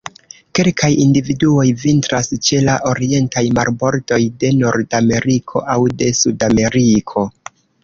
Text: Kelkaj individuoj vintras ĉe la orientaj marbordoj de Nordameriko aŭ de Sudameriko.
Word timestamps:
Kelkaj 0.59 0.87
individuoj 1.01 1.65
vintras 1.81 2.29
ĉe 2.47 2.61
la 2.69 2.79
orientaj 2.93 3.45
marbordoj 3.59 4.21
de 4.45 4.53
Nordameriko 4.63 5.65
aŭ 5.77 5.79
de 6.03 6.11
Sudameriko. 6.25 7.29